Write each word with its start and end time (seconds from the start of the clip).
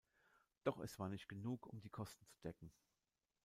Doch 0.63 0.79
es 0.79 0.97
war 0.97 1.09
nicht 1.09 1.29
genug 1.29 1.67
um 1.67 1.79
die 1.79 1.91
Kosten 1.91 2.25
zu 2.25 2.39
decken. 2.43 2.71